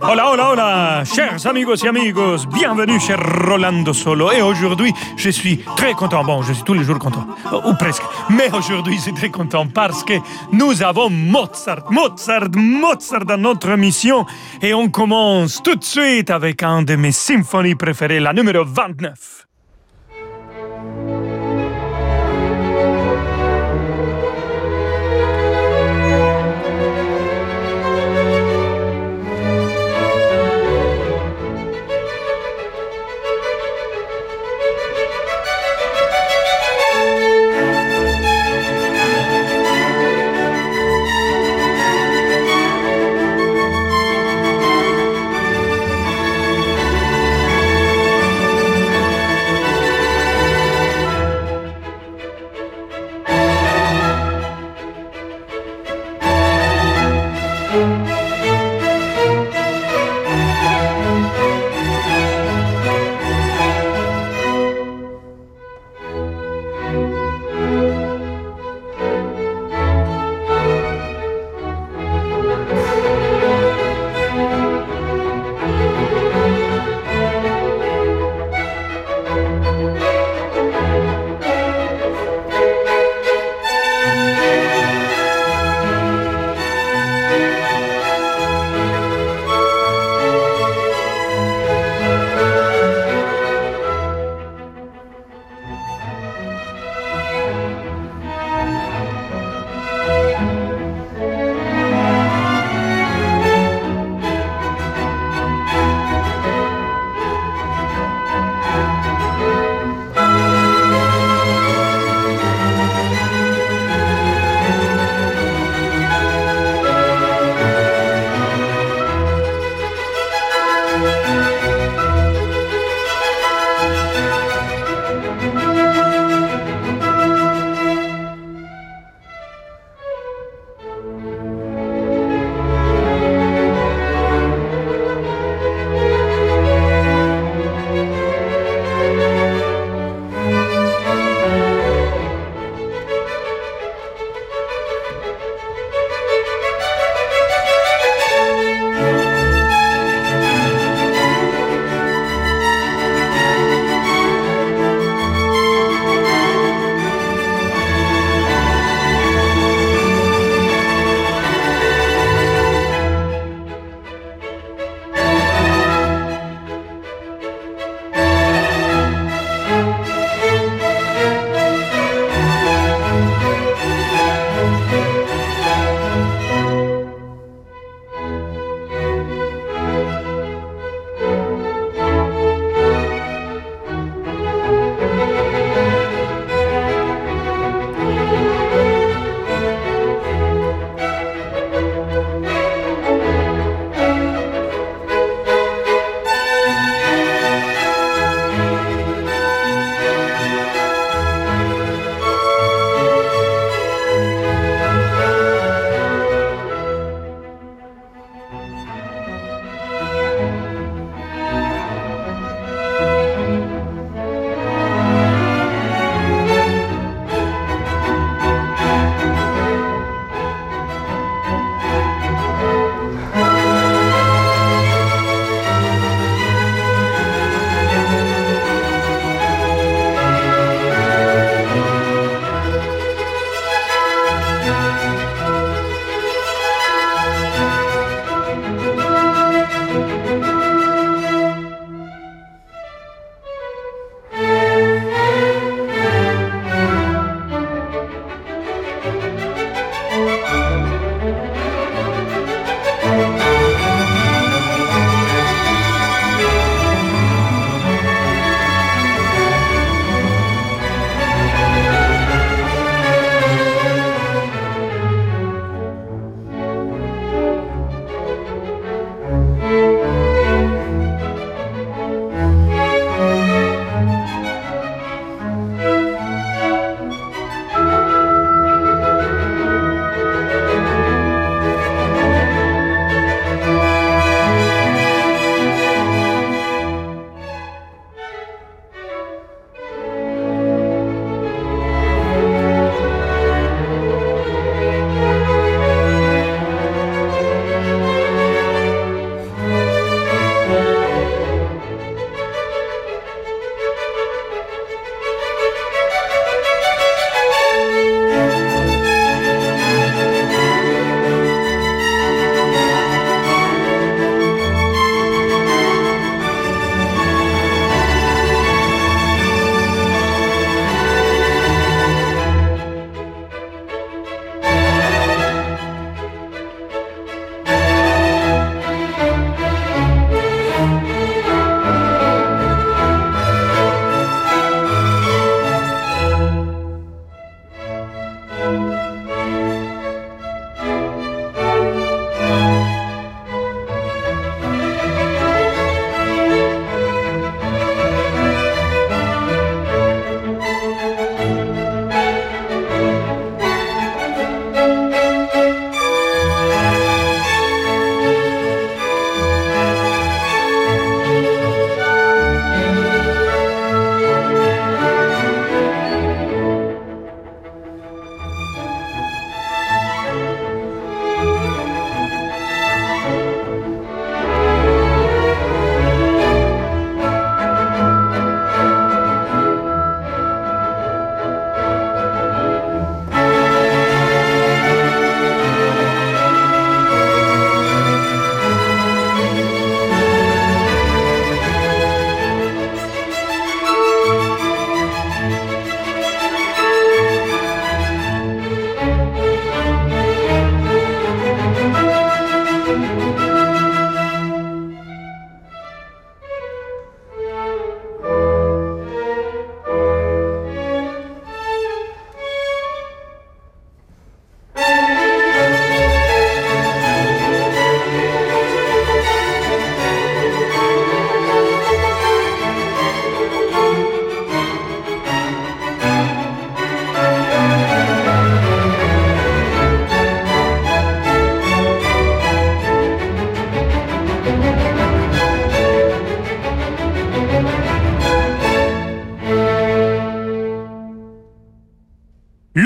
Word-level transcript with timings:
Hola, 0.00 0.30
hola, 0.30 0.50
hola, 0.50 1.04
chers 1.04 1.46
amigos 1.46 1.82
et 1.84 1.88
amigos, 1.88 2.46
bienvenue 2.46 3.00
chez 3.00 3.14
Rolando 3.14 3.92
Solo. 3.92 4.30
Et 4.30 4.42
aujourd'hui, 4.42 4.92
je 5.16 5.30
suis 5.30 5.58
très 5.76 5.92
content. 5.92 6.22
Bon, 6.24 6.42
je 6.42 6.52
suis 6.52 6.62
tous 6.62 6.74
les 6.74 6.84
jours 6.84 6.98
content, 6.98 7.26
ou 7.64 7.74
presque. 7.74 8.02
Mais 8.30 8.50
aujourd'hui, 8.52 8.96
je 8.96 9.02
suis 9.02 9.14
très 9.14 9.30
content 9.30 9.66
parce 9.66 10.04
que 10.04 10.14
nous 10.52 10.82
avons 10.82 11.10
Mozart, 11.10 11.90
Mozart, 11.90 12.50
Mozart 12.54 13.24
dans 13.24 13.38
notre 13.38 13.70
mission. 13.76 14.24
Et 14.62 14.72
on 14.74 14.88
commence 14.88 15.62
tout 15.62 15.74
de 15.74 15.84
suite 15.84 16.30
avec 16.30 16.62
un 16.62 16.82
de 16.82 16.94
mes 16.94 17.12
symphonies 17.12 17.74
préférées, 17.74 18.20
la 18.20 18.32
numéro 18.32 18.64
29. 18.64 19.47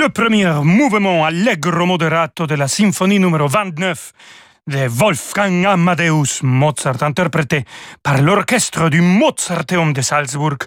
Le 0.03 0.09
premier 0.09 0.51
mouvement 0.63 1.23
allegro 1.23 1.85
moderato 1.85 2.45
de 2.45 2.55
la 2.55 2.67
symphonie 2.67 3.19
numéro 3.19 3.47
29 3.47 4.11
de 4.65 4.87
Wolfgang 4.87 5.65
Amadeus 5.65 6.41
Mozart, 6.41 7.03
interprété 7.03 7.65
par 8.01 8.21
l'orchestre 8.21 8.89
du 8.89 9.01
Mozarteum 9.01 9.91
de 9.91 10.01
Salzburg 10.01 10.57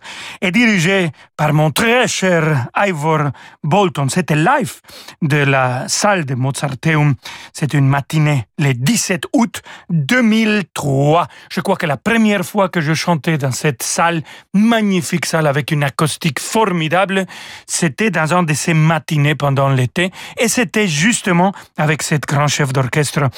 et 0.42 0.50
dirigé 0.50 1.10
par 1.34 1.54
mon 1.54 1.70
très 1.70 2.06
cher 2.06 2.68
Ivor 2.76 3.30
Bolton. 3.62 4.10
C'était 4.10 4.36
live 4.36 4.80
de 5.22 5.38
la 5.38 5.88
salle 5.88 6.26
de 6.26 6.34
Mozarteum. 6.34 7.14
C'est 7.54 7.72
une 7.72 7.88
matinée 7.88 8.46
le 8.58 8.74
17 8.74 9.24
août 9.32 9.62
2003. 9.88 11.26
Je 11.50 11.60
crois 11.62 11.76
que 11.76 11.86
la 11.86 11.96
première 11.96 12.44
fois 12.44 12.68
que 12.68 12.82
je 12.82 12.92
chantais 12.92 13.38
dans 13.38 13.52
cette 13.52 13.82
salle, 13.82 14.22
magnifique 14.52 15.24
salle 15.24 15.46
avec 15.46 15.70
une 15.70 15.84
acoustique 15.84 16.40
formidable, 16.40 17.24
c'était 17.66 18.10
dans 18.10 18.34
un 18.34 18.42
de 18.42 18.52
ces 18.52 18.74
matinées 18.74 19.34
pendant 19.34 19.70
l'été 19.70 20.10
et 20.38 20.48
c'était 20.48 20.86
justement 20.86 21.52
avec 21.78 22.02
cette 22.02 22.26
grand 22.26 22.46
chef 22.46 22.74
d'orchestre 22.74 23.30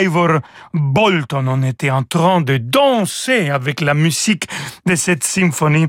Ivor 0.00 0.40
Bolton. 0.72 1.46
On 1.48 1.62
était 1.62 1.90
en 1.90 2.02
train 2.02 2.40
de 2.40 2.58
danser 2.58 3.50
avec 3.50 3.80
la 3.80 3.94
musique 3.94 4.46
de 4.86 4.94
cette 4.94 5.24
symphonie 5.24 5.88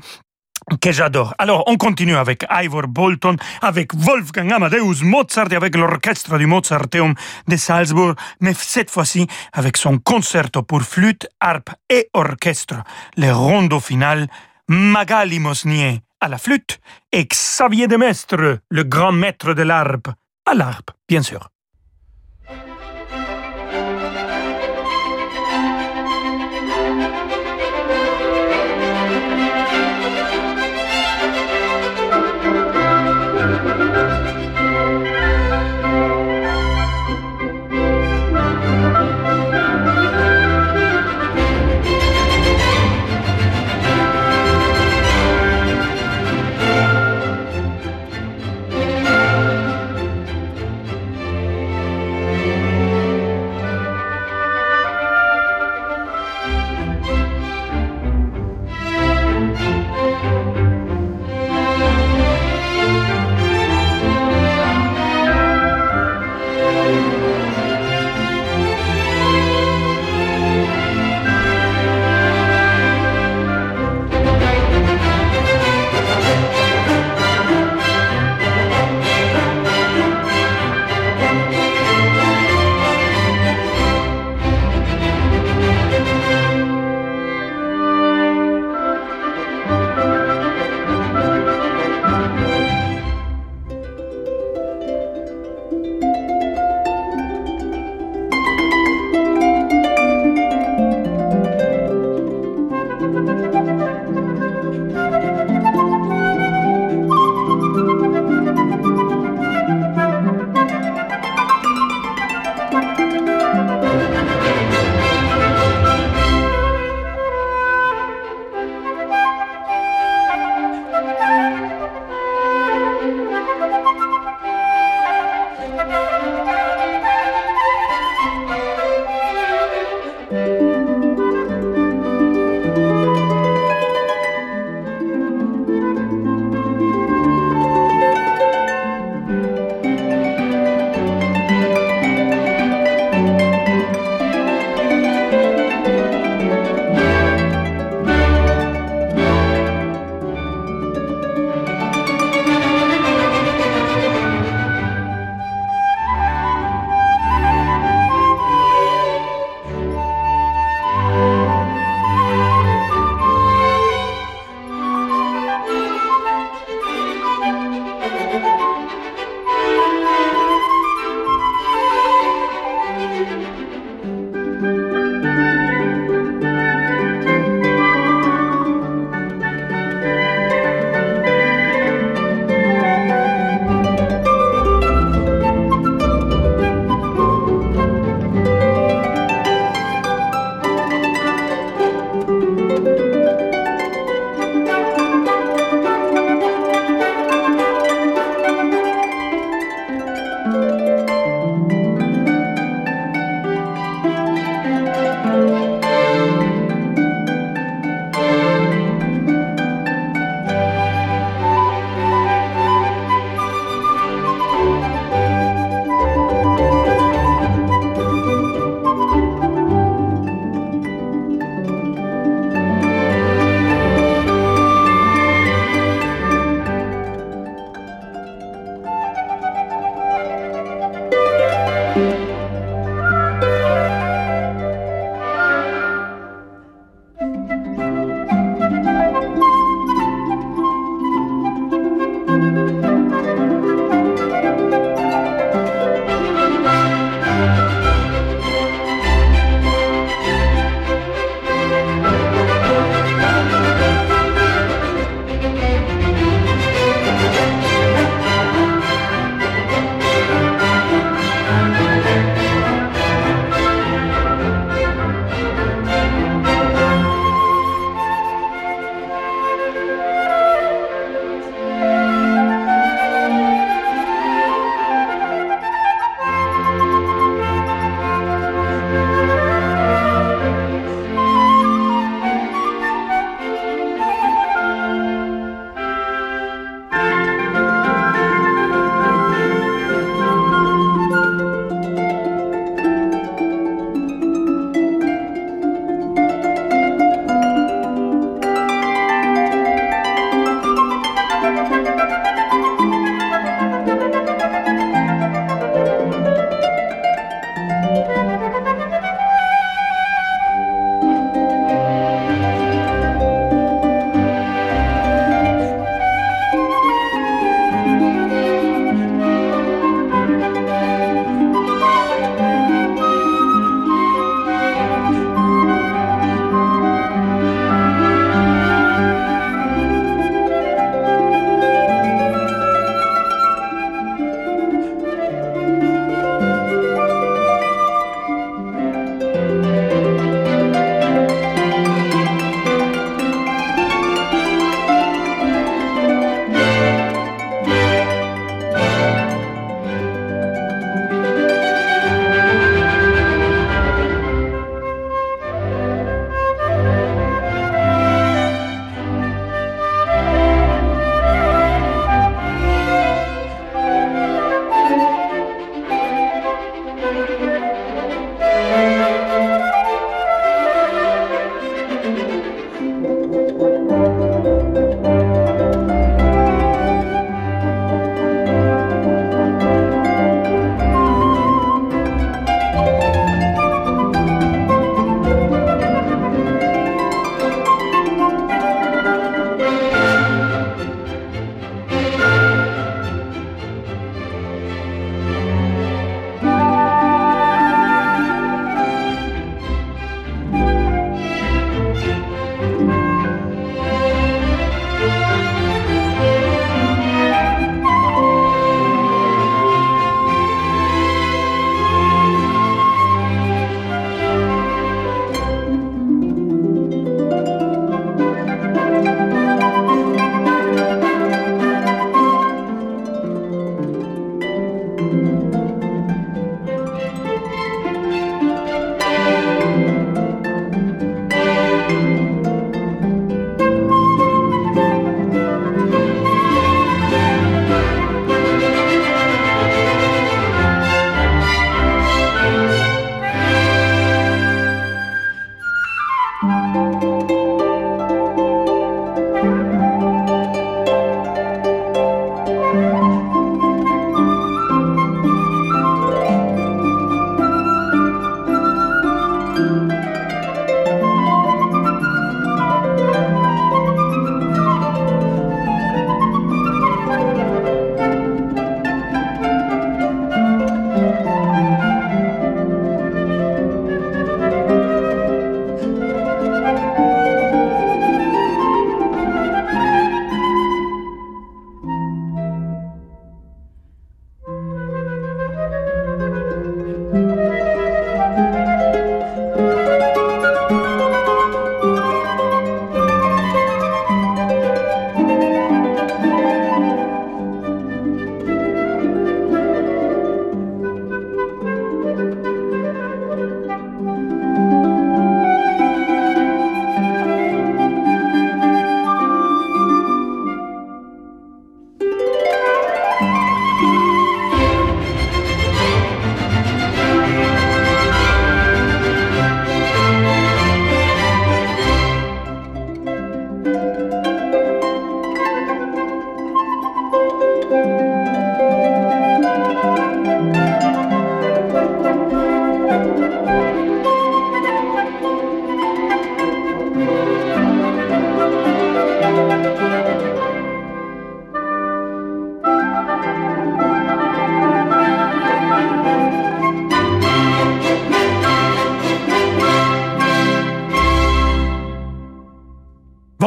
que 0.82 0.92
j'adore. 0.92 1.34
Alors, 1.38 1.64
on 1.68 1.78
continue 1.78 2.16
avec 2.16 2.46
Ivor 2.52 2.88
Bolton, 2.88 3.36
avec 3.62 3.94
Wolfgang 3.96 4.52
Amadeus 4.52 5.04
Mozart 5.04 5.52
et 5.52 5.56
avec 5.56 5.76
l'orchestre 5.76 6.38
du 6.38 6.46
Mozarteum 6.46 7.14
de 7.48 7.56
Salzbourg, 7.56 8.14
mais 8.40 8.54
cette 8.54 8.92
fois-ci 8.92 9.28
avec 9.54 9.78
son 9.78 9.98
concerto 9.98 10.62
pour 10.62 10.84
flûte, 10.84 11.28
harpe 11.40 11.72
et 11.90 12.10
orchestre, 12.14 12.84
le 13.18 13.32
rondo 13.32 13.80
final, 13.80 14.28
Magali 14.68 15.40
Mosnier 15.40 16.02
à 16.22 16.28
la 16.28 16.38
flûte 16.38 16.80
et 17.12 17.26
Xavier 17.26 17.88
de 17.88 17.96
Mestre, 17.96 18.60
le 18.70 18.84
grand 18.84 19.12
maître 19.12 19.54
de 19.54 19.64
l'harpe, 19.64 20.10
à 20.46 20.54
l'harpe, 20.54 20.92
bien 21.08 21.24
sûr. 21.24 21.50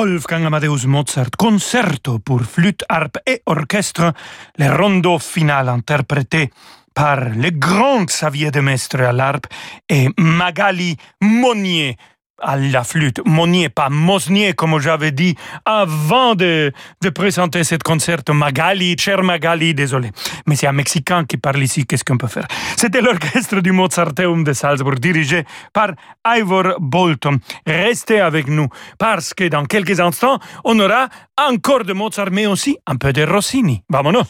Wolfgang 0.03 0.47
Amadeus 0.47 0.85
Mozart, 0.87 1.31
concerto 1.39 2.19
pour 2.19 2.43
flûte, 2.43 2.83
harpe 2.89 3.19
et 3.25 3.41
orchestre, 3.47 4.13
le 4.59 4.69
rondo 4.69 5.21
final 5.21 5.69
interprété 5.69 6.51
par 6.93 7.31
le 7.31 7.51
grand 7.51 8.05
Xavier 8.07 8.51
de 8.51 8.61
Mestre 8.61 9.01
à 9.01 9.13
l'harpe 9.13 9.47
et 9.89 10.09
Magali 10.19 10.97
Monnier 11.21 11.97
à 12.43 12.57
la 12.57 12.85
flûte. 12.85 13.21
Monnier, 13.25 13.69
pas 13.69 13.89
Mosnier, 13.89 14.53
comme 14.53 14.79
j'avais 14.81 15.13
dit 15.13 15.35
avant 15.65 16.35
de, 16.35 16.73
présenter 17.15 17.65
ce 17.65 17.77
concert. 17.77 18.19
Magali, 18.33 18.97
cher 18.99 19.23
Magali, 19.23 19.75
désolé. 19.75 20.11
Mais 20.47 20.57
c'est 20.57 20.67
un 20.67 20.73
Mexicain 20.73 21.25
qui 21.25 21.37
parle 21.37 21.63
ici, 21.63 21.87
qu'est-ce 21.87 22.05
qu'on 22.05 22.19
peut 22.19 22.27
faire? 22.27 22.47
C'était 22.77 23.01
l'orchestre 23.01 23.61
du 23.61 23.73
Mozarteum 23.73 24.45
de 24.45 24.53
Salzbourg, 24.53 24.97
dirigé 24.97 25.45
par 25.73 25.93
Ivor 26.27 26.75
Bolton. 26.81 27.39
Restez 27.67 28.21
avec 28.21 28.49
nous, 28.49 28.69
parce 28.99 29.33
que 29.35 29.49
dans 29.49 29.65
quelques 29.65 30.01
instants, 30.01 30.39
on 30.65 30.79
aura 30.81 31.09
encore 31.39 31.85
de 31.85 31.93
Mozart, 31.93 32.31
mais 32.33 32.47
aussi 32.47 32.77
un 32.87 32.97
peu 32.97 33.13
de 33.13 33.23
Rossini. 33.25 33.83
Vamonos 33.89 34.27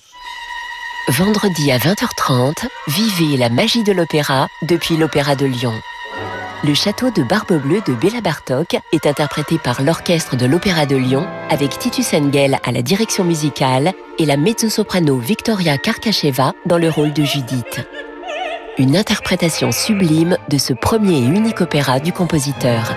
Vendredi 1.09 1.73
à 1.73 1.79
20h30, 1.79 2.65
vivez 2.87 3.37
la 3.37 3.49
magie 3.49 3.83
de 3.83 3.93
l'opéra 3.93 4.47
depuis 4.63 4.97
l'Opéra 4.97 5.35
de 5.35 5.47
Lyon. 5.47 5.75
Le 6.65 6.75
château 6.75 7.11
de 7.11 7.25
Barbe 7.25 7.61
Bleue 7.61 7.81
de 7.85 7.93
Béla 7.93 8.21
Bartok 8.21 8.77
est 8.93 9.07
interprété 9.09 9.59
par 9.59 9.83
l'orchestre 9.83 10.37
de 10.37 10.47
l'Opéra 10.47 10.87
de 10.87 10.95
Lyon 10.95 11.27
avec 11.51 11.77
Titus 11.77 12.15
Engel 12.15 12.57
à 12.63 12.71
la 12.71 12.83
direction 12.83 13.25
musicale 13.25 13.93
et 14.21 14.27
la 14.27 14.37
mezzo-soprano 14.37 15.19
Victoria 15.19 15.77
Karkacheva 15.77 16.53
dans 16.67 16.79
le 16.79 16.89
rôle 16.89 17.13
de 17.13 17.25
Judith. 17.25 17.85
Une 18.79 18.97
interprétation 18.97 19.73
sublime 19.73 20.39
de 20.51 20.57
ce 20.57 20.73
premier 20.73 21.19
et 21.19 21.25
unique 21.25 21.61
opéra 21.61 21.99
du 21.99 22.13
compositeur. 22.13 22.95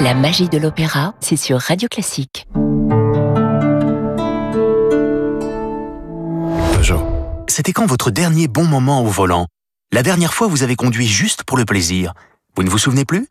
La 0.00 0.14
magie 0.14 0.48
de 0.48 0.58
l'opéra, 0.58 1.14
c'est 1.20 1.36
sur 1.36 1.60
Radio 1.60 1.88
Classique. 1.88 2.48
Peugeot. 6.74 7.06
C'était 7.46 7.72
quand 7.72 7.86
votre 7.86 8.10
dernier 8.10 8.48
bon 8.48 8.64
moment 8.64 9.02
au 9.04 9.06
volant? 9.06 9.46
La 9.92 10.02
dernière 10.02 10.34
fois, 10.34 10.48
vous 10.48 10.64
avez 10.64 10.74
conduit 10.74 11.06
juste 11.06 11.44
pour 11.44 11.56
le 11.56 11.64
plaisir 11.64 12.14
vous 12.56 12.62
ne 12.62 12.70
vous 12.70 12.78
souvenez 12.78 13.04
plus? 13.04 13.28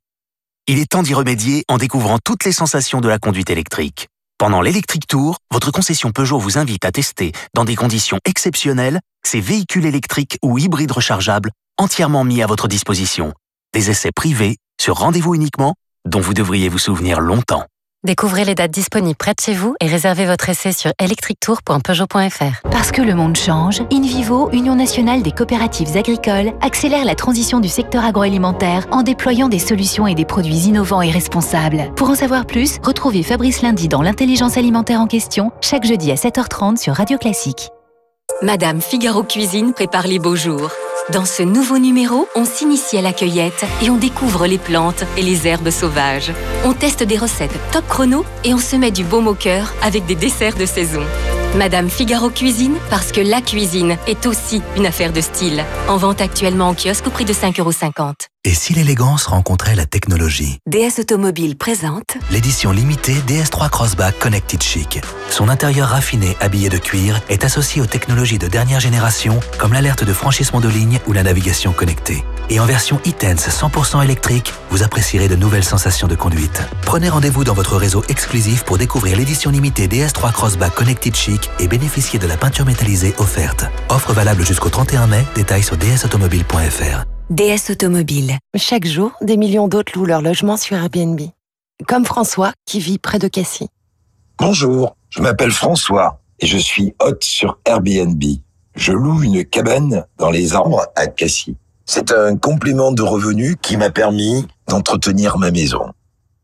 Il 0.67 0.79
est 0.79 0.91
temps 0.91 1.03
d'y 1.03 1.13
remédier 1.13 1.63
en 1.67 1.77
découvrant 1.77 2.19
toutes 2.23 2.45
les 2.45 2.51
sensations 2.51 3.01
de 3.01 3.09
la 3.09 3.19
conduite 3.19 3.49
électrique. 3.49 4.07
Pendant 4.37 4.61
l'Electric 4.61 5.07
Tour, 5.07 5.37
votre 5.51 5.71
concession 5.71 6.11
Peugeot 6.11 6.39
vous 6.39 6.57
invite 6.57 6.85
à 6.85 6.91
tester, 6.91 7.33
dans 7.53 7.65
des 7.65 7.75
conditions 7.75 8.19
exceptionnelles, 8.25 8.99
ces 9.25 9.41
véhicules 9.41 9.85
électriques 9.85 10.37
ou 10.41 10.57
hybrides 10.57 10.91
rechargeables 10.91 11.51
entièrement 11.77 12.23
mis 12.23 12.41
à 12.41 12.47
votre 12.47 12.67
disposition. 12.67 13.33
Des 13.73 13.89
essais 13.89 14.11
privés, 14.11 14.57
sur 14.79 14.97
rendez-vous 14.97 15.35
uniquement, 15.35 15.75
dont 16.05 16.21
vous 16.21 16.33
devriez 16.33 16.69
vous 16.69 16.79
souvenir 16.79 17.19
longtemps. 17.19 17.65
Découvrez 18.05 18.45
les 18.45 18.55
dates 18.55 18.71
disponibles 18.71 19.17
près 19.17 19.33
de 19.33 19.41
chez 19.41 19.53
vous 19.53 19.75
et 19.81 19.85
réservez 19.85 20.25
votre 20.25 20.47
essai 20.47 20.71
sur 20.71 20.89
electrictour.peugeot.fr. 21.01 22.61
Parce 22.71 22.93
que 22.93 23.01
le 23.01 23.13
monde 23.13 23.35
change, 23.35 23.81
InVivo, 23.91 24.49
Union 24.53 24.73
nationale 24.73 25.21
des 25.21 25.33
coopératives 25.33 25.97
agricoles, 25.97 26.53
accélère 26.61 27.03
la 27.03 27.15
transition 27.15 27.59
du 27.59 27.67
secteur 27.67 28.05
agroalimentaire 28.05 28.87
en 28.91 29.03
déployant 29.03 29.49
des 29.49 29.59
solutions 29.59 30.07
et 30.07 30.15
des 30.15 30.23
produits 30.23 30.59
innovants 30.59 31.01
et 31.01 31.11
responsables. 31.11 31.93
Pour 31.97 32.09
en 32.09 32.15
savoir 32.15 32.45
plus, 32.45 32.77
retrouvez 32.83 33.21
Fabrice 33.21 33.61
Lundi 33.61 33.89
dans 33.89 34.01
l'intelligence 34.01 34.55
alimentaire 34.55 35.01
en 35.01 35.07
question, 35.07 35.51
chaque 35.59 35.85
jeudi 35.85 36.09
à 36.09 36.15
7h30 36.15 36.77
sur 36.77 36.93
Radio 36.93 37.17
Classique. 37.17 37.69
Madame 38.41 38.79
Figaro 38.79 39.23
Cuisine 39.23 39.73
prépare 39.73 40.07
les 40.07 40.19
beaux 40.19 40.37
jours. 40.37 40.71
Dans 41.11 41.25
ce 41.25 41.41
nouveau 41.41 41.79
numéro, 41.79 42.27
on 42.35 42.45
s'initie 42.45 42.95
à 42.95 43.01
la 43.01 43.13
cueillette 43.13 43.65
et 43.81 43.89
on 43.89 43.97
découvre 43.97 44.45
les 44.45 44.59
plantes 44.59 45.03
et 45.17 45.23
les 45.23 45.47
herbes 45.47 45.71
sauvages. 45.71 46.31
On 46.63 46.73
teste 46.73 47.01
des 47.01 47.17
recettes 47.17 47.57
top 47.71 47.87
chrono 47.87 48.23
et 48.43 48.53
on 48.53 48.59
se 48.59 48.75
met 48.75 48.91
du 48.91 49.03
baume 49.03 49.27
au 49.27 49.33
cœur 49.33 49.73
avec 49.81 50.05
des 50.05 50.13
desserts 50.13 50.55
de 50.55 50.67
saison. 50.67 51.01
Madame 51.55 51.89
Figaro 51.89 52.29
Cuisine, 52.29 52.77
parce 52.91 53.11
que 53.11 53.21
la 53.21 53.41
cuisine 53.41 53.97
est 54.05 54.27
aussi 54.27 54.61
une 54.77 54.85
affaire 54.85 55.11
de 55.11 55.19
style. 55.19 55.63
En 55.87 55.97
vente 55.97 56.21
actuellement 56.21 56.69
en 56.69 56.75
kiosque 56.75 57.07
au 57.07 57.09
prix 57.09 57.25
de 57.25 57.33
5,50€. 57.33 58.27
Et 58.45 58.53
si 58.53 58.73
l'élégance 58.73 59.25
rencontrait 59.25 59.75
la 59.75 59.85
technologie 59.85 60.59
DS 60.67 60.99
Automobile 60.99 61.57
présente 61.57 62.17
L'édition 62.31 62.71
limitée 62.71 63.15
DS3 63.27 63.69
Crossback 63.69 64.17
Connected 64.19 64.61
Chic. 64.61 65.01
Son 65.29 65.49
intérieur 65.49 65.89
raffiné 65.89 66.37
habillé 66.39 66.69
de 66.69 66.77
cuir 66.77 67.19
est 67.29 67.43
associé 67.43 67.81
aux 67.81 67.87
technologies 67.87 68.39
de 68.39 68.47
dernière 68.47 68.79
génération 68.79 69.39
comme 69.57 69.73
l'alerte 69.73 70.03
de 70.03 70.13
franchissement 70.13 70.61
de 70.61 70.69
ligne 70.69 70.99
ou 71.07 71.13
la 71.13 71.23
navigation 71.23 71.73
connectée. 71.73 72.23
Et 72.51 72.59
en 72.59 72.65
version 72.65 72.97
e-Tense 73.05 73.47
100% 73.47 74.03
électrique, 74.03 74.53
vous 74.71 74.81
apprécierez 74.81 75.27
de 75.27 75.35
nouvelles 75.35 75.63
sensations 75.63 76.07
de 76.07 76.15
conduite. 76.15 76.63
Prenez 76.81 77.07
rendez-vous 77.07 77.43
dans 77.43 77.53
votre 77.53 77.77
réseau 77.77 78.03
exclusif 78.09 78.63
pour 78.63 78.79
découvrir 78.79 79.17
l'édition 79.17 79.51
limitée 79.51 79.87
DS3 79.87 80.31
Crossback 80.31 80.73
Connected 80.73 81.15
Chic 81.15 81.51
et 81.59 81.67
bénéficier 81.67 82.17
de 82.17 82.25
la 82.25 82.37
peinture 82.37 82.65
métallisée 82.65 83.13
offerte. 83.19 83.65
Offre 83.89 84.13
valable 84.13 84.43
jusqu'au 84.43 84.69
31 84.69 85.05
mai, 85.05 85.23
détails 85.35 85.61
sur 85.61 85.77
dsautomobile.fr. 85.77 87.03
DS 87.29 87.69
Automobile. 87.69 88.39
Chaque 88.57 88.87
jour, 88.87 89.11
des 89.21 89.37
millions 89.37 89.67
d'autres 89.67 89.91
louent 89.95 90.05
leur 90.05 90.23
logement 90.23 90.57
sur 90.57 90.75
Airbnb. 90.75 91.21
Comme 91.87 92.05
François, 92.05 92.53
qui 92.65 92.79
vit 92.79 92.97
près 92.97 93.19
de 93.19 93.27
Cassis. 93.27 93.67
Bonjour, 94.39 94.95
je 95.11 95.21
m'appelle 95.21 95.51
François 95.51 96.19
et 96.39 96.47
je 96.47 96.57
suis 96.57 96.95
hôte 96.99 97.23
sur 97.23 97.59
Airbnb. 97.65 98.23
Je 98.75 98.91
loue 98.91 99.21
une 99.21 99.45
cabane 99.45 100.05
dans 100.17 100.31
les 100.31 100.55
arbres 100.55 100.87
à 100.95 101.05
Cassis. 101.05 101.55
C'est 101.91 102.11
un 102.11 102.37
complément 102.37 102.91
de 102.91 103.01
revenus 103.01 103.55
qui 103.63 103.75
m'a 103.75 103.89
permis 103.89 104.45
d'entretenir 104.67 105.39
ma 105.39 105.49
maison. 105.49 105.91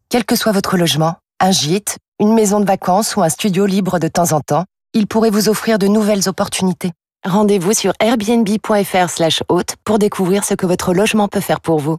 Quel 0.10 0.26
que 0.26 0.36
soit 0.36 0.52
votre 0.52 0.76
logement, 0.76 1.18
un 1.40 1.52
gîte, 1.52 2.00
une 2.20 2.34
maison 2.34 2.60
de 2.60 2.66
vacances 2.66 3.16
ou 3.16 3.22
un 3.22 3.30
studio 3.30 3.68
libre 3.68 4.00
de 4.00 4.08
temps 4.08 4.32
en 4.32 4.42
temps, 4.42 4.66
il 4.96 5.06
pourrait 5.06 5.30
vous 5.30 5.48
offrir 5.48 5.78
de 5.78 5.86
nouvelles 5.86 6.28
opportunités. 6.28 6.94
Rendez-vous 7.24 7.74
sur 7.74 7.94
airbnb.fr 8.00 9.08
slash 9.08 9.44
hôte 9.48 9.76
pour 9.84 10.00
découvrir 10.00 10.44
ce 10.44 10.56
que 10.56 10.66
votre 10.66 10.96
logement 10.96 11.28
peut 11.28 11.42
faire 11.42 11.62
pour 11.62 11.78
vous. 11.78 11.98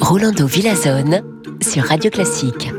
Rolando 0.00 0.46
Villazone 0.46 1.24
sur 1.60 1.82
Radio 1.82 2.12
Classique. 2.12 2.70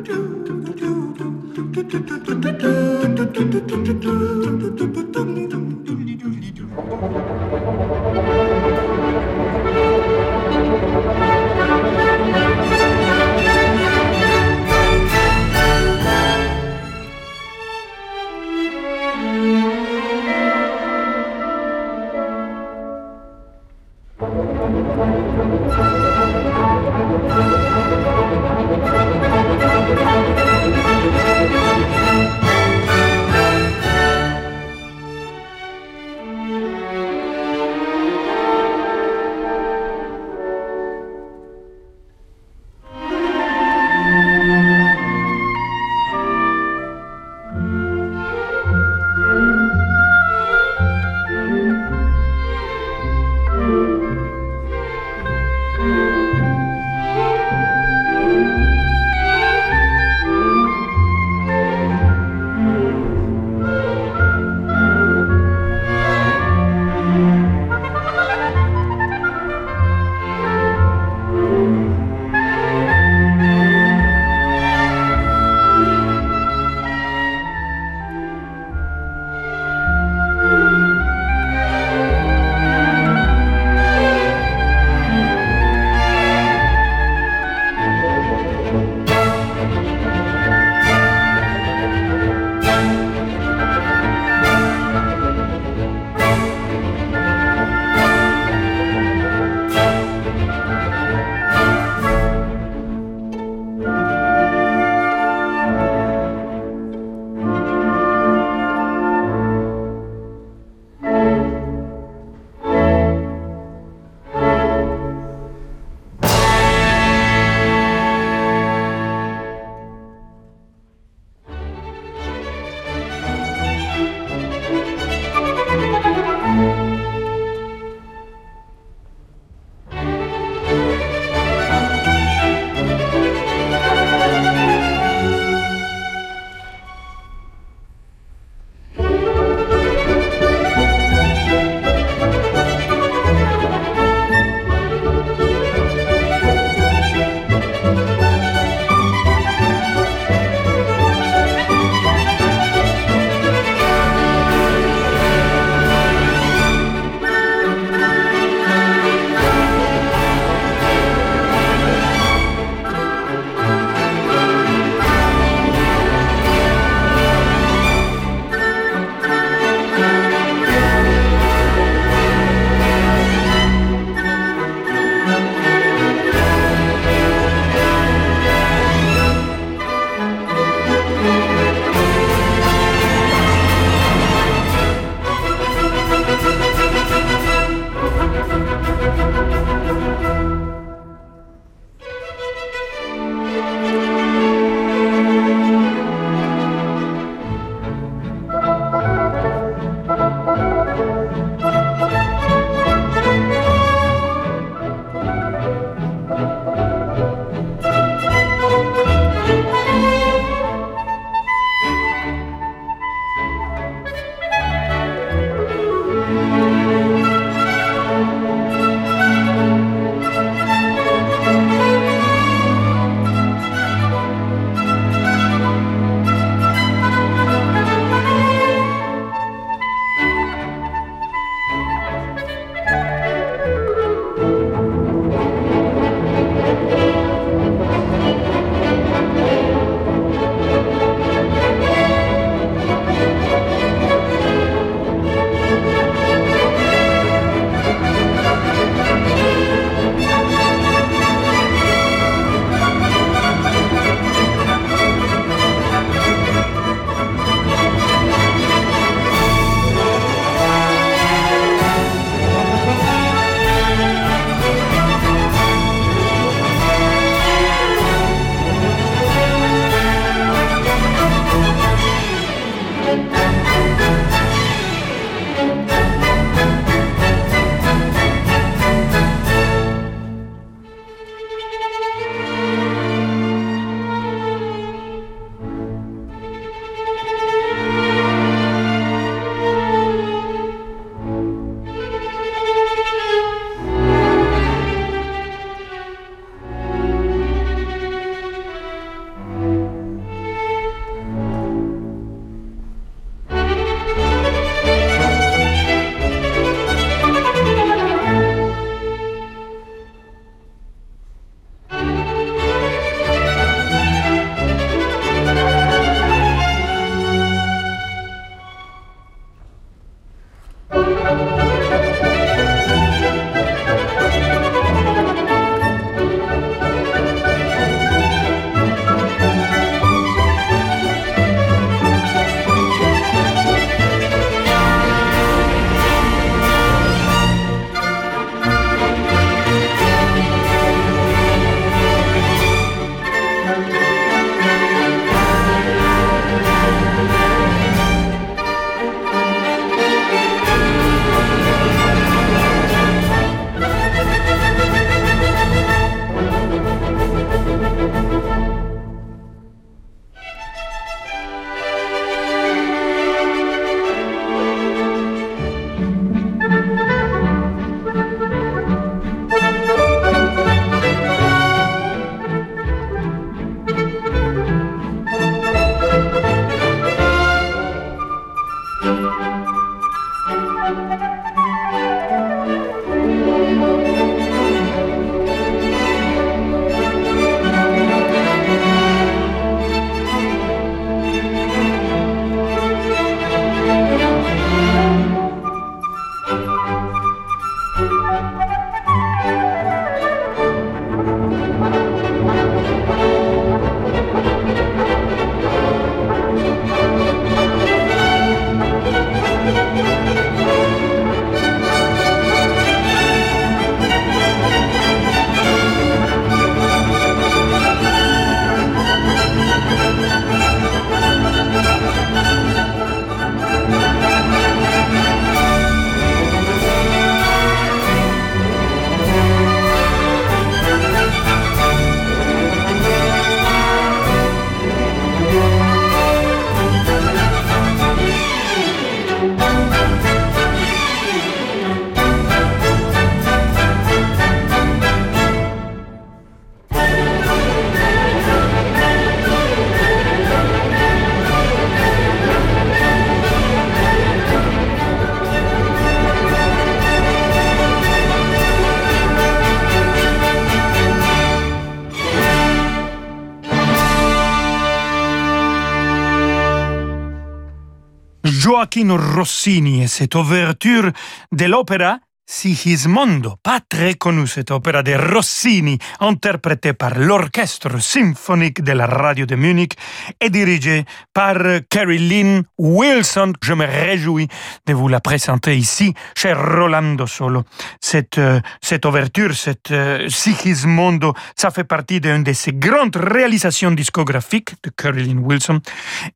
Joaquin 468.68 469.16
Rossini 469.16 470.04
et 470.04 470.08
cette 470.08 470.36
ouverture 470.36 471.14
de 471.54 471.66
l'opéra 471.68 472.20
Sigismondo, 472.50 473.56
pas 473.62 473.82
très 473.82 474.14
connu 474.14 474.48
cette 474.48 474.72
opéra 474.72 475.04
de 475.04 475.14
Rossini, 475.14 476.00
interprétée 476.22 476.94
par 476.94 477.20
l'Orchestre 477.20 478.02
symphonique 478.02 478.82
de 478.82 478.94
la 478.94 479.06
radio 479.06 479.46
de 479.46 479.56
Munich 479.56 479.96
et 480.40 480.50
dirigée 480.50 481.04
par 481.34 481.58
Carrie 481.90 482.64
Wilson. 482.78 483.52
Je 483.62 483.74
me 483.74 483.86
réjouis 483.86 484.48
de 484.86 484.94
vous 484.94 485.10
la 485.10 485.20
présenter 485.20 485.76
ici, 485.76 486.14
cher 486.38 486.58
Rolando 486.58 487.28
Solo. 487.28 487.64
Cette, 488.00 488.38
euh, 488.38 488.62
cette 488.82 489.06
ouverture, 489.06 489.54
cette 489.54 489.92
euh, 489.92 490.30
Sigismondo, 490.30 491.34
ça 491.54 491.70
fait 491.70 491.84
partie 491.84 492.22
d'une 492.22 492.44
de 492.44 492.54
ses 492.54 492.72
grandes 492.72 493.18
réalisations 493.18 493.92
discographiques 493.92 494.72
de 494.84 494.90
Carrie 494.90 495.36
Wilson. 495.36 495.82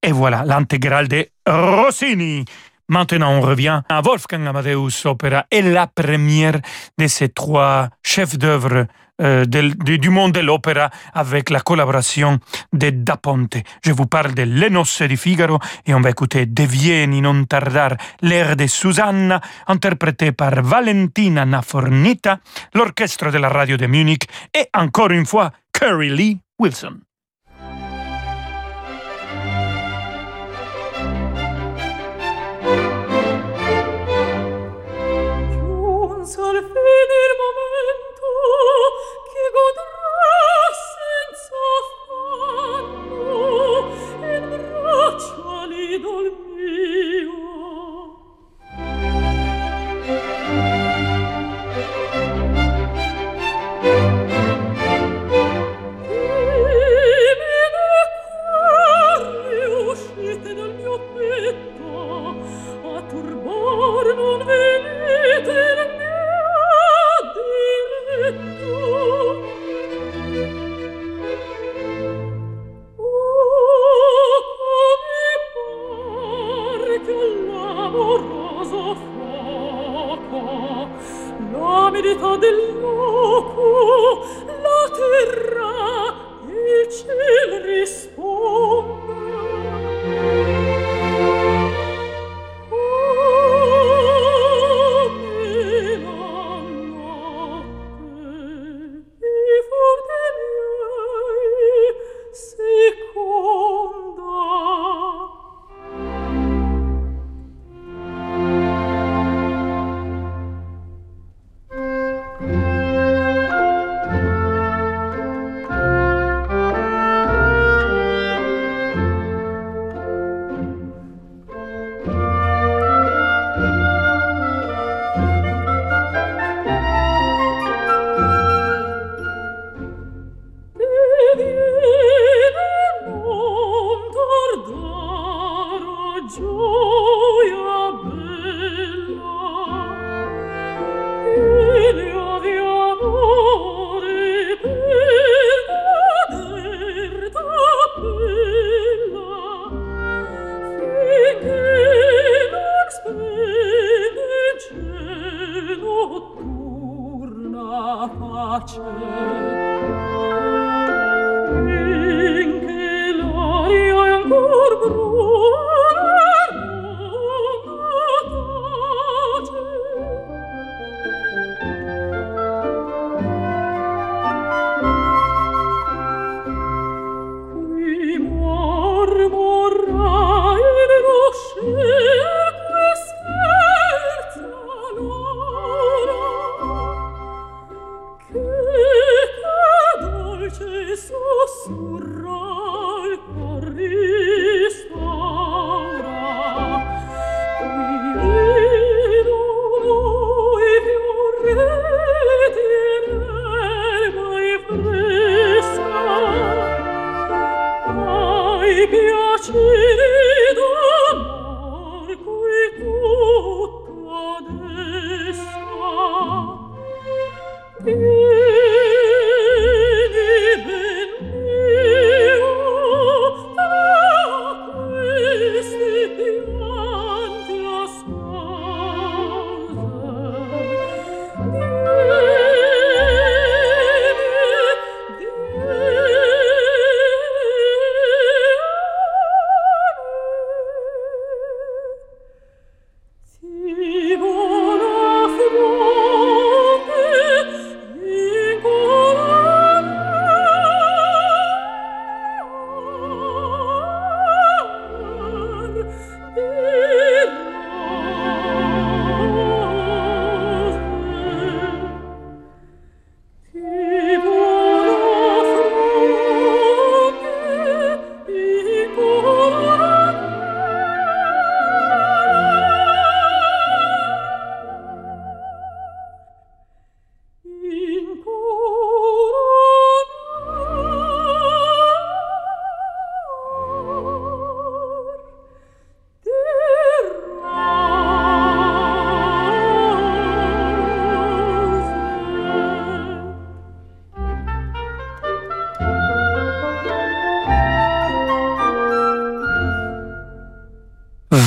Et 0.04 0.12
voilà 0.12 0.44
l'intégrale 0.46 1.08
de 1.08 1.26
Rossini. 1.48 2.44
Maintenant, 2.90 3.32
on 3.32 3.42
revient 3.42 3.82
à 3.90 4.02
Wolfgang 4.02 4.46
Amadeus 4.48 5.06
Opera 5.06 5.46
et 5.52 5.62
la 5.62 5.88
première 5.88 6.60
de 6.98 7.08
ces 7.08 7.30
trois 7.30 7.90
chefs-d'œuvre 8.04 8.88
euh, 9.22 9.46
du 9.46 10.10
monde 10.10 10.32
de 10.32 10.40
l'opéra 10.40 10.90
avec 11.14 11.52
la 11.52 11.60
collaboration 11.60 12.40
de 12.74 12.90
Da 12.90 13.18
Ponte. 13.18 13.58
Je 13.86 13.92
vous 13.92 14.08
parle 14.08 14.34
de 14.34 14.44
Le 14.44 14.70
Nozze 14.70 15.04
di 15.04 15.16
Figaro 15.16 15.60
et 15.86 15.94
on 15.94 16.02
va 16.02 16.10
écouter 16.10 16.48
De 16.48 16.64
Vieni 16.64 17.22
non 17.22 17.44
tardar, 17.46 17.96
l'air 18.22 18.56
de 18.56 18.66
Susanna, 18.66 19.40
interprété 19.68 20.32
par 20.32 20.64
Valentina 20.64 21.46
Nafornita, 21.46 22.40
l'orchestre 22.74 23.32
de 23.32 23.38
la 23.38 23.50
radio 23.50 23.78
de 23.78 23.86
Munich 23.86 24.24
et 24.56 24.68
encore 24.76 25.12
une 25.12 25.26
fois 25.26 25.52
Curry 25.72 26.10
Lee 26.10 26.40
Wilson. 26.58 26.98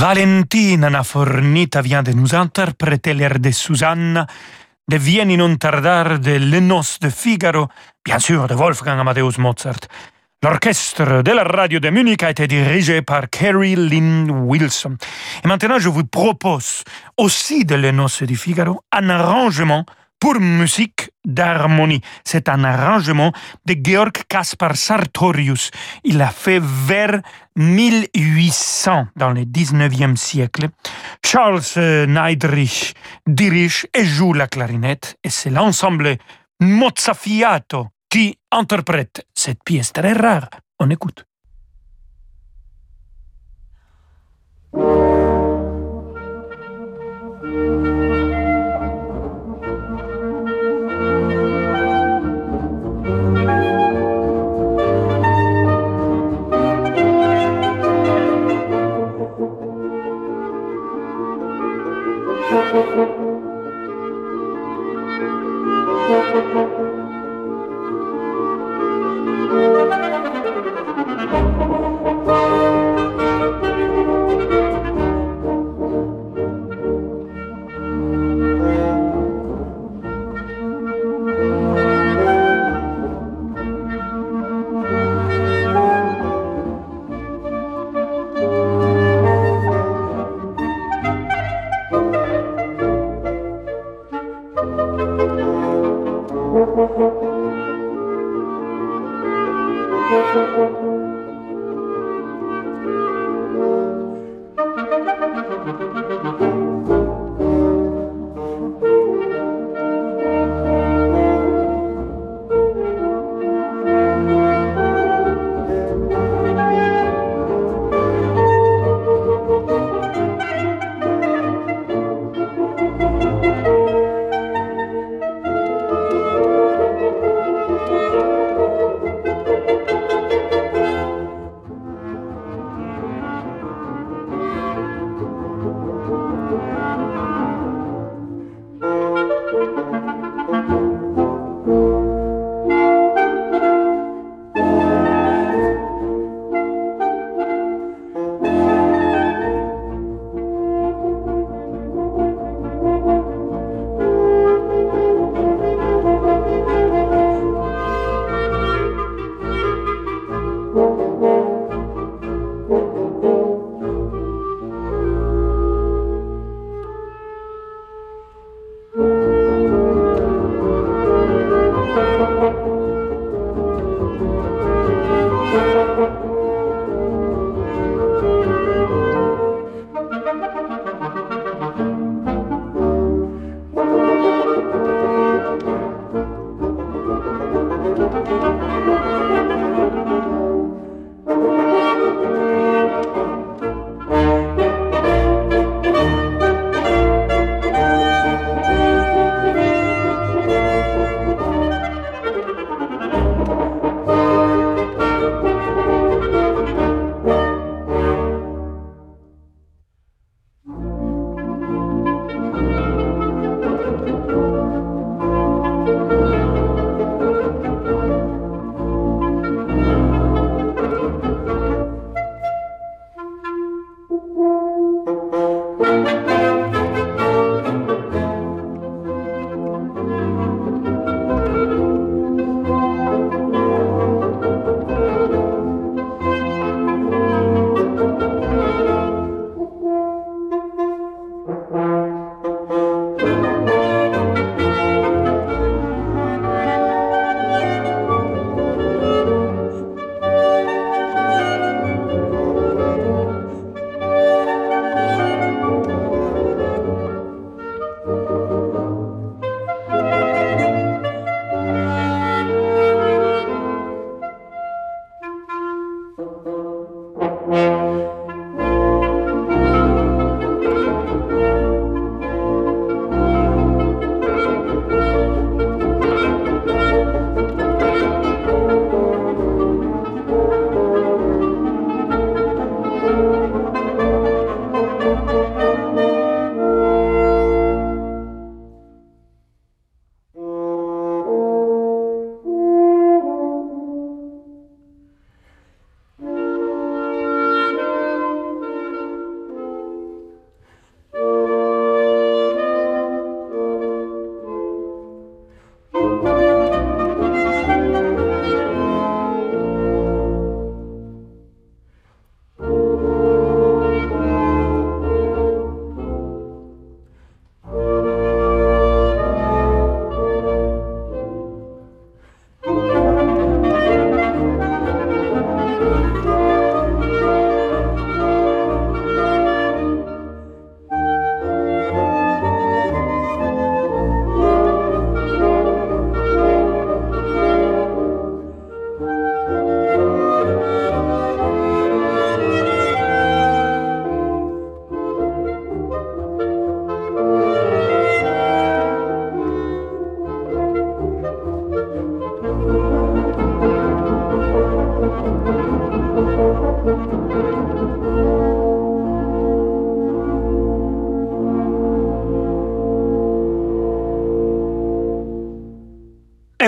Valentina 0.07 0.91
Nafornita 0.91 1.81
vient 1.81 2.03
de 2.03 2.13
nous 2.13 2.35
interpréter 2.35 3.15
l'air 3.15 3.39
de 3.39 3.51
Susanna, 3.51 4.27
de 4.87 4.99
Vieni 4.99 5.39
non 5.39 5.57
tardar 5.57 6.19
de 6.19 6.33
Le 6.33 6.61
Noces 6.61 6.99
de 7.01 7.09
Figaro, 7.09 7.69
bien 8.05 8.19
sûr 8.19 8.47
de 8.47 8.55
Wolfgang 8.55 9.01
Amadeus 9.01 9.39
Mozart. 9.39 9.89
L'orchestre 10.43 11.23
de 11.23 11.31
la 11.33 11.45
radio 11.45 11.81
de 11.81 11.89
Munich 11.89 12.23
a 12.23 12.33
été 12.33 12.47
dirigé 12.47 13.01
par 13.01 13.31
Carrie 13.31 13.77
Lynn 13.77 14.31
Wilson. 14.31 14.99
Et 15.43 15.49
maintenant, 15.49 15.79
je 15.79 15.89
vous 15.89 16.05
propose 16.05 16.85
aussi 17.17 17.65
de 17.65 17.75
Le 17.75 17.91
Noces 17.91 18.25
de 18.25 18.35
Figaro 18.35 18.83
un 18.93 19.09
arrangement 19.09 19.87
pour 20.25 20.41
musique 20.41 21.11
d'harmonie. 21.27 22.01
C'est 22.25 22.49
un 22.49 22.65
arrangement 22.65 23.31
de 23.67 23.77
Georg 23.79 24.13
Kaspar 24.27 24.75
Sartorius. 24.75 25.71
Il 26.03 26.23
a 26.23 26.31
fait 26.31 26.63
vers 26.63 27.21
1800 27.57 29.09
dans 29.17 29.33
le 29.33 29.43
19e 29.43 30.17
siècle. 30.17 30.71
Charles 31.23 32.07
Neidrich 32.09 32.95
dirige 33.27 33.87
et 33.93 34.07
joue 34.07 34.33
la 34.33 34.47
clarinette 34.47 35.19
et 35.23 35.29
c'est 35.29 35.51
l'ensemble 35.51 36.17
Mozzafiato 36.59 37.89
qui 38.09 38.39
interprète 38.51 39.27
cette 39.35 39.63
pièce 39.63 39.93
très 39.93 40.15
rare. 40.15 40.49
On 40.81 40.89
écoute. 40.89 41.27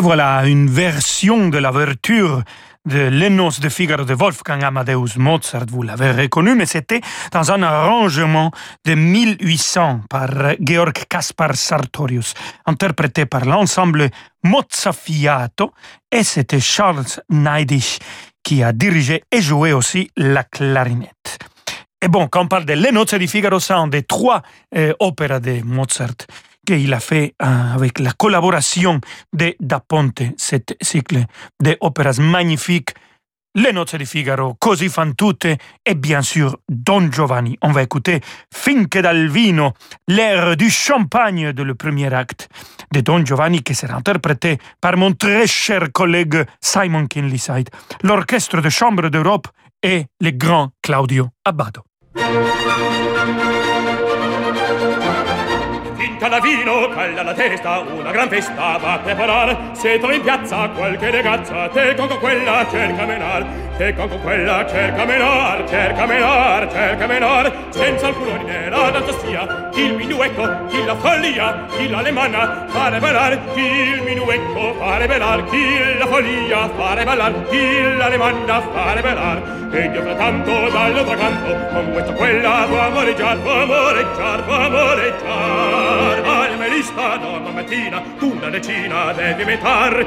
Voilà 0.07 0.47
une 0.47 0.71
version 0.71 1.49
de 1.49 1.59
l'ouverture 1.59 2.45
de 2.85 3.09
Les 3.09 3.29
de 3.29 3.69
Figaro 3.69 4.05
de 4.05 4.15
Wolfgang 4.15 4.63
Amadeus 4.63 5.17
Mozart, 5.17 5.67
vous 5.69 5.83
l'avez 5.83 6.13
reconnu, 6.13 6.55
mais 6.55 6.67
c'était 6.67 7.01
dans 7.33 7.51
un 7.51 7.61
arrangement 7.65 8.53
de 8.85 8.95
1800 8.95 10.03
par 10.09 10.29
Georg 10.61 10.93
Kaspar 11.09 11.57
Sartorius, 11.57 12.35
interprété 12.67 13.27
par 13.27 13.47
l'ensemble 13.47 14.11
Mozzafiato, 14.45 15.73
et 16.13 16.23
c'était 16.23 16.61
Charles 16.61 17.21
Neidisch 17.29 17.99
qui 18.45 18.63
a 18.63 18.73
dirigé 18.73 19.25
et 19.33 19.43
joué 19.43 19.73
aussi 19.73 20.09
la 20.17 20.45
clarinette. 20.45 21.39
Et 22.01 22.07
bon, 22.07 22.29
quand 22.29 22.43
on 22.43 22.47
parle 22.47 22.65
de 22.65 22.75
Les 22.75 22.93
Nozze 22.93 23.17
di 23.19 23.27
Figaro, 23.27 23.59
c'est 23.59 23.73
un 23.73 23.89
des 23.89 24.05
trois 24.05 24.43
euh, 24.77 24.93
opéras 25.01 25.41
de 25.41 25.63
Mozart 25.65 26.15
qu'il 26.67 26.93
a 26.93 27.01
fait 27.01 27.35
euh, 27.43 27.75
avec 27.75 27.99
la 27.99 28.13
collaboration 28.13 29.01
de 29.33 29.55
Da 29.61 29.81
Ponte, 29.81 30.23
cet 30.37 30.77
cycle 30.83 31.25
d'opéras 31.61 32.19
magnifiques, 32.21 32.91
Les 33.59 33.73
Nozze 33.73 33.97
di 33.97 34.05
Figaro, 34.05 34.55
Così 34.59 34.91
fan 34.91 35.15
tutte 35.15 35.47
et 35.47 35.95
bien 35.95 36.21
sûr 36.21 36.59
Don 36.69 37.11
Giovanni. 37.11 37.57
On 37.63 37.73
va 37.73 37.83
écouter 37.83 38.21
Finche 38.53 39.01
dal 39.01 39.29
vino, 39.29 39.73
l'air 40.09 40.59
du 40.59 40.69
champagne 40.69 41.55
de 41.55 41.63
le 41.63 41.75
premier 41.75 42.13
acte 42.13 42.51
de 42.93 43.01
Don 43.01 43.25
Giovanni 43.25 43.63
qui 43.63 43.75
sera 43.75 43.95
interprété 43.95 44.59
par 44.79 44.99
mon 44.99 45.15
très 45.15 45.47
cher 45.47 45.91
collègue 45.91 46.45
Simon 46.61 47.07
Kinleyside, 47.07 47.71
l'orchestre 48.03 48.61
de 48.61 48.69
chambre 48.69 49.09
d'Europe 49.09 49.49
et 49.83 50.05
le 50.21 50.33
grand 50.33 50.73
Claudio 50.83 51.31
Abbado. 51.43 51.83
Vino, 56.27 56.89
calla 56.89 57.23
la 57.23 57.33
testa, 57.33 57.79
una 57.79 58.11
gran 58.11 58.29
festa 58.29 58.77
va 58.79 58.95
a 58.95 58.99
preparare. 58.99 59.57
Se 59.73 59.99
trovi 59.99 60.17
in 60.17 60.23
piazza 60.23 60.69
qualche 60.69 61.11
ragazza, 61.11 61.69
te 61.69 61.95
con 61.95 62.09
quella 62.19 62.67
cerca 62.69 63.05
menar. 63.05 63.47
Te 63.77 63.95
con 63.95 64.09
quella 64.23 64.67
cerca 64.67 65.05
menar, 65.05 65.69
cerca 65.69 66.07
menar, 66.07 66.73
cerca 66.73 67.07
menar. 67.07 67.53
Senza 67.71 68.07
alcun 68.09 68.29
ordine 68.29 68.69
la 68.69 68.91
danza 68.91 69.19
sia, 69.19 69.71
il 69.75 69.95
minuetto, 69.95 70.65
chi 70.69 70.85
la 70.85 70.97
follia, 70.97 71.67
chi 71.77 71.89
l'alemanna, 71.89 72.65
fare 72.69 72.99
ballar, 72.99 73.39
il 73.55 74.03
minuetto, 74.03 74.75
fare 74.79 75.07
ballar, 75.07 75.45
chi 75.45 75.99
la 75.99 76.07
follia, 76.07 76.71
fare 76.77 77.05
ballar, 77.05 77.49
chi 77.49 77.97
l'alemanna, 77.97 78.61
fare 78.73 79.01
ballar. 79.01 79.55
E 79.73 79.91
io 79.93 80.03
frattanto 80.03 80.51
dall'altro 80.71 81.17
canto, 81.17 81.75
con 81.75 81.93
questa 81.93 82.13
quella 82.13 82.65
può 82.69 82.81
amoreggiar, 82.81 83.39
può 83.39 83.53
amoreggiar, 83.53 84.45
può 84.45 84.55
amoreggiar 84.55 86.16
star 86.17 86.47
agli 86.47 86.53
amelista 86.53 87.17
donna 87.17 87.51
mattina 87.51 88.03
d'una 88.19 88.49
decina 88.49 89.13
devi 89.13 89.45
metar. 89.45 90.07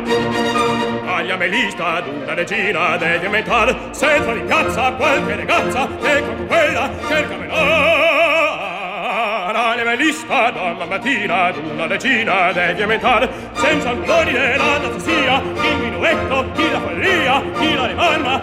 Agli 1.06 1.32
amelista 1.32 2.02
d'una 2.02 2.34
decina 2.34 2.98
devi 2.98 3.28
metar. 3.28 3.90
Se 3.92 4.22
trovi 4.22 4.40
in 4.40 4.46
piazza 4.46 4.92
qualche 4.94 5.36
ragazza 5.36 5.88
e 6.02 6.22
con 6.22 6.48
quella 6.48 6.90
cercamela 7.08 8.10
lista 10.00 10.50
dalla 10.52 10.86
mattina 10.86 11.52
d'una 11.52 11.86
decina 11.88 12.54
devi 12.54 12.82
aumentare 12.82 13.30
senza 13.52 13.92
l'ordine 13.92 14.56
la 14.56 14.80
tassia 14.80 15.42
il 15.42 15.78
minuetto 15.78 16.46
chi 16.54 16.72
la 16.72 16.80
follia 16.80 17.44
chi 17.60 17.74
la 17.74 17.86
rimanna 17.88 18.42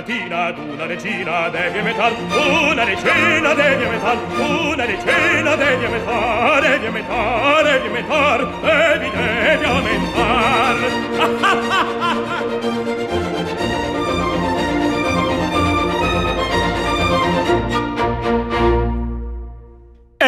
mattina 0.00 0.46
ad 0.46 0.58
una 0.58 0.86
decina 0.86 1.48
devi 1.50 1.82
metal 1.82 2.14
una 2.30 2.84
decina 2.84 3.52
devi 3.52 3.86
metal 3.86 4.18
una 4.38 4.86
decina 4.86 5.56
devi 5.56 5.88
metal 5.88 6.60
devi 6.62 6.88
metal 6.88 7.62
devi 7.64 7.88
metal 7.90 8.50
devi, 8.62 9.10
devi 9.10 9.64
aumentar. 9.64 10.78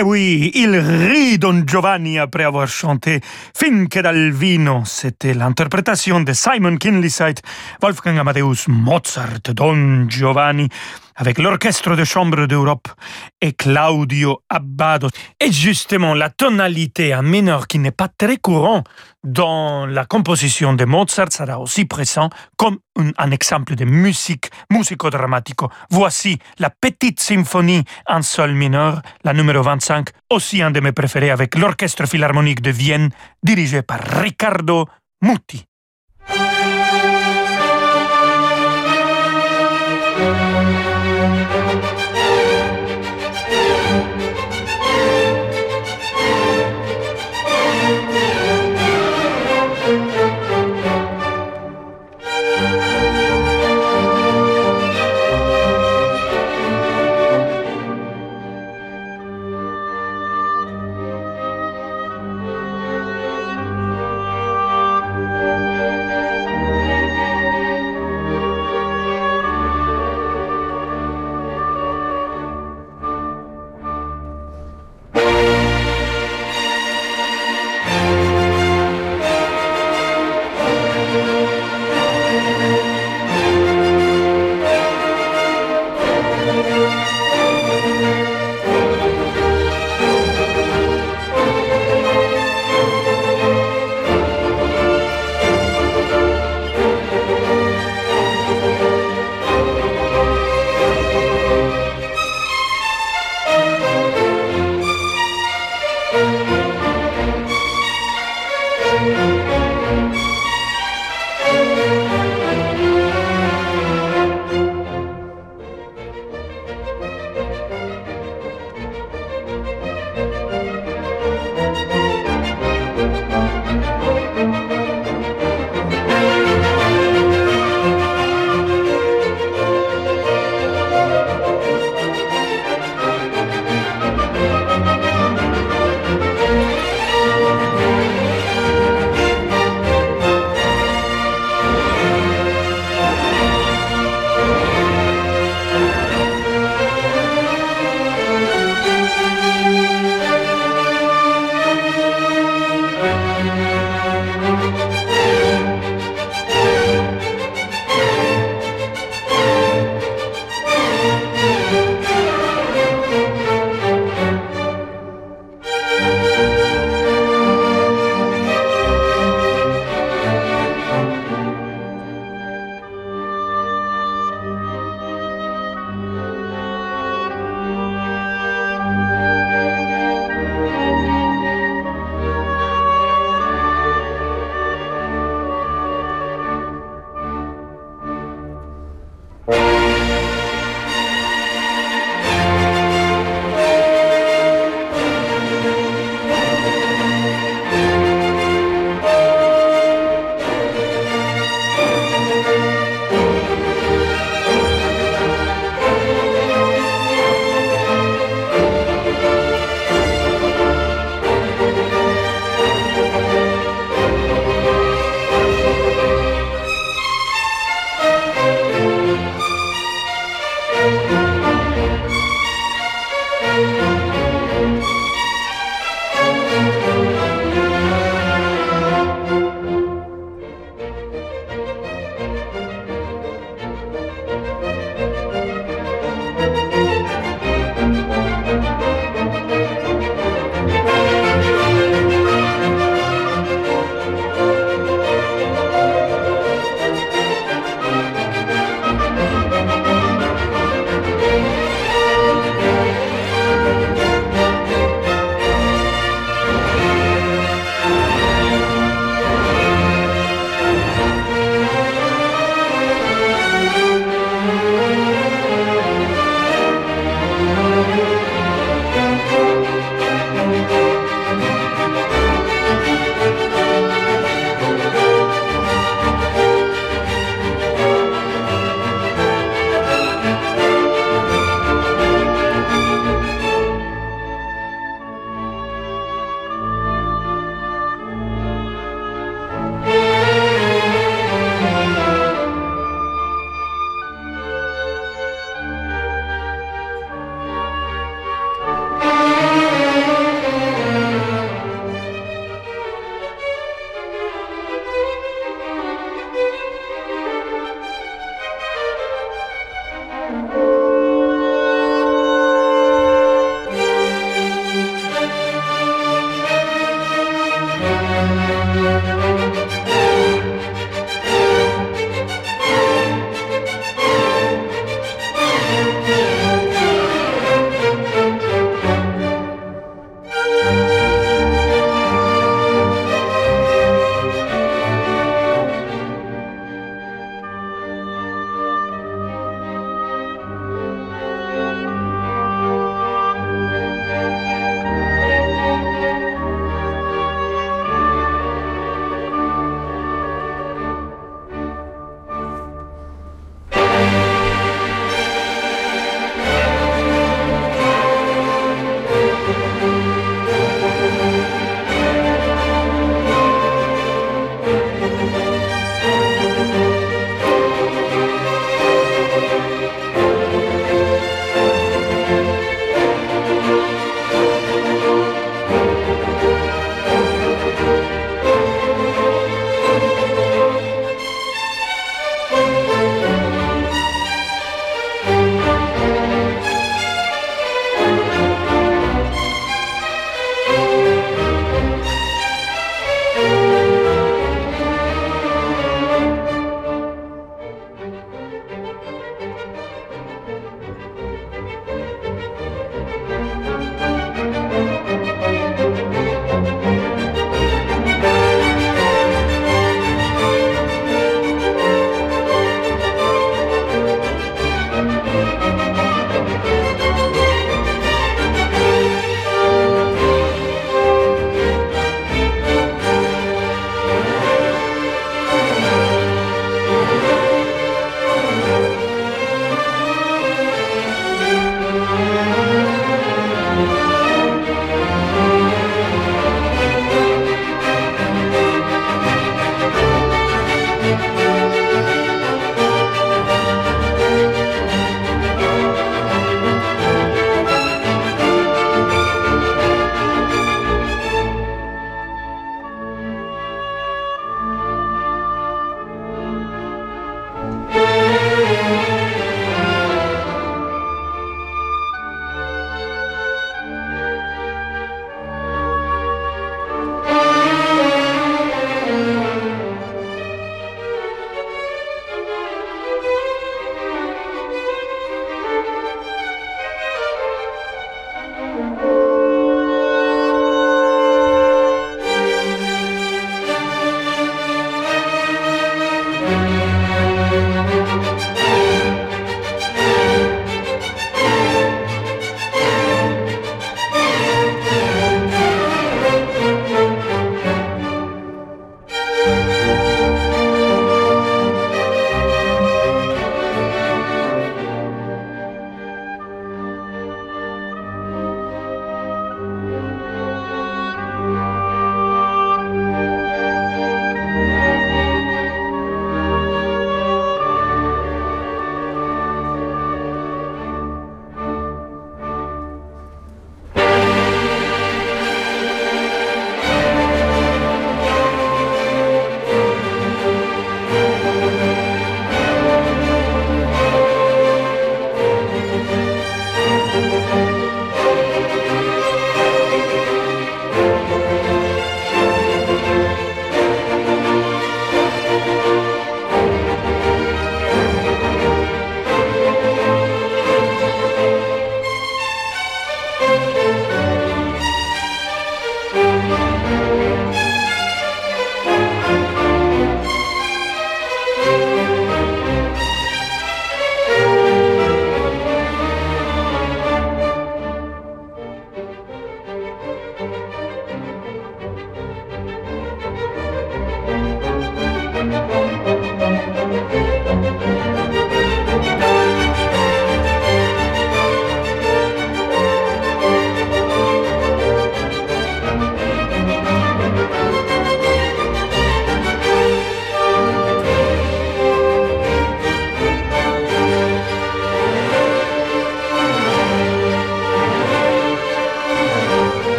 Eh 0.00 0.02
oui, 0.02 0.50
il 0.54 0.78
rit 0.78 1.36
Don 1.36 1.62
Giovanni 1.66 2.18
après 2.18 2.44
avoir 2.44 2.66
chanté 2.66 3.20
Finche 3.54 4.00
dal 4.02 4.30
vino. 4.30 4.82
C'était 4.86 5.34
l'interprétation 5.34 6.22
de 6.22 6.32
Simon 6.32 6.78
Kinleyside, 6.78 7.40
Wolfgang 7.82 8.16
Amadeus 8.16 8.66
Mozart, 8.68 9.52
Don 9.54 10.08
Giovanni 10.08 10.70
avec 11.20 11.38
l'Orchestre 11.38 11.94
de 11.96 12.04
chambre 12.04 12.46
d'Europe 12.46 12.88
et 13.42 13.52
Claudio 13.52 14.40
Abbado. 14.48 15.08
Et 15.38 15.52
justement, 15.52 16.14
la 16.14 16.30
tonalité 16.30 17.14
en 17.14 17.22
mineur 17.22 17.66
qui 17.66 17.78
n'est 17.78 17.90
pas 17.90 18.08
très 18.08 18.38
courant 18.38 18.82
dans 19.22 19.84
la 19.84 20.06
composition 20.06 20.72
de 20.72 20.86
Mozart 20.86 21.30
sera 21.30 21.60
aussi 21.60 21.84
présent 21.84 22.30
comme 22.56 22.78
un, 22.98 23.10
un 23.18 23.30
exemple 23.32 23.74
de 23.74 23.84
musique 23.84 24.50
musico-dramatico. 24.72 25.68
Voici 25.90 26.38
la 26.58 26.70
petite 26.70 27.20
symphonie 27.20 27.84
en 28.06 28.22
sol 28.22 28.54
mineur, 28.54 29.02
la 29.22 29.34
numéro 29.34 29.62
25, 29.62 30.08
aussi 30.30 30.62
un 30.62 30.70
de 30.70 30.80
mes 30.80 30.92
préférés 30.92 31.30
avec 31.30 31.54
l'Orchestre 31.54 32.06
Philharmonique 32.08 32.62
de 32.62 32.70
Vienne, 32.70 33.10
dirigé 33.42 33.82
par 33.82 34.00
Riccardo 34.00 34.86
Muti. 35.20 35.69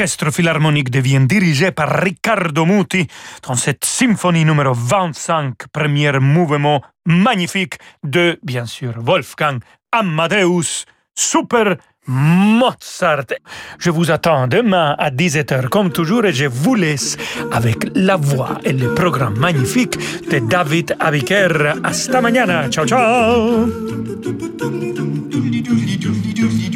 L'orchestre 0.00 0.30
philharmonique 0.30 0.90
devient 0.90 1.26
dirigé 1.26 1.72
par 1.72 1.90
Riccardo 1.90 2.64
Muti 2.64 3.06
dans 3.46 3.54
cette 3.54 3.84
symphonie 3.84 4.46
numéro 4.46 4.72
25, 4.72 5.52
premier 5.70 6.18
mouvement 6.20 6.80
magnifique 7.04 7.74
de, 8.02 8.38
bien 8.42 8.64
sûr, 8.64 8.94
Wolfgang 8.96 9.58
Amadeus 9.92 10.86
Super 11.14 11.76
Mozart. 12.06 13.26
Je 13.78 13.90
vous 13.90 14.10
attends 14.10 14.48
demain 14.48 14.96
à 14.98 15.10
17h 15.10 15.68
comme 15.68 15.92
toujours 15.92 16.24
et 16.24 16.32
je 16.32 16.46
vous 16.46 16.76
laisse 16.76 17.18
avec 17.52 17.84
la 17.94 18.16
voix 18.16 18.58
et 18.64 18.72
le 18.72 18.94
programme 18.94 19.38
magnifique 19.38 19.98
de 20.30 20.38
David 20.38 20.96
Abiker. 20.98 21.74
Hasta 21.84 22.22
mañana. 22.22 22.70
Ciao 22.70 22.86
ciao. 22.86 23.68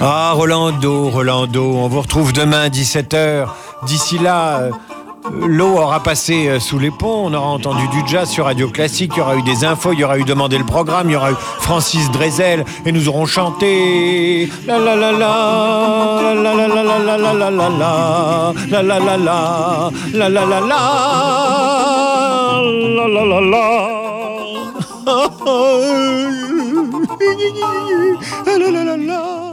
Ah 0.00 0.32
Rolando, 0.34 1.10
Rolando, 1.10 1.64
on 1.76 1.88
vous 1.88 2.00
retrouve 2.00 2.32
demain 2.32 2.62
à 2.62 2.68
17h. 2.68 3.46
D'ici 3.86 4.18
là, 4.18 4.58
euh, 4.58 4.70
l'eau 5.46 5.76
aura 5.78 6.02
passé 6.02 6.48
euh, 6.48 6.60
sous 6.60 6.78
les 6.78 6.90
ponts, 6.90 7.26
on 7.26 7.34
aura 7.34 7.48
entendu 7.48 7.86
du 7.88 8.02
jazz 8.06 8.28
sur 8.28 8.44
Radio 8.46 8.68
Classique, 8.68 9.12
il 9.14 9.18
y 9.18 9.22
aura 9.22 9.36
eu 9.36 9.42
des 9.42 9.64
infos, 9.64 9.92
il 9.92 10.00
y 10.00 10.04
aura 10.04 10.18
eu 10.18 10.24
Demander 10.24 10.58
le 10.58 10.64
programme, 10.64 11.08
il 11.10 11.12
y 11.12 11.16
aura 11.16 11.32
eu 11.32 11.36
Francis 11.60 12.10
Drezel 12.10 12.64
et 12.86 12.92
nous 12.92 13.08
aurons 13.08 13.26
chanté 13.26 14.50
la 14.66 14.78
la 14.78 14.96
la 14.96 15.12
la 15.12 16.34
la 16.34 16.54
la 16.54 16.62
la 17.12 17.28
la 28.86 28.96
la 28.96 29.43